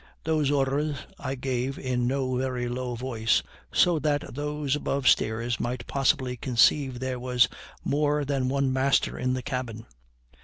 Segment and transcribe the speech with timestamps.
[0.23, 5.85] Those orders I gave in no very low voice, so that those above stairs might
[5.85, 7.47] possibly conceive there was
[7.83, 9.85] more than one master in the cabin.